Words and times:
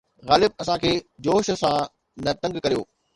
غالب! 0.29 0.51
اسان 0.61 0.77
کي 0.83 0.93
جوش 1.25 1.47
سان 1.61 1.85
نه 2.25 2.31
تنگ 2.41 2.55
ڪريو 2.63 2.81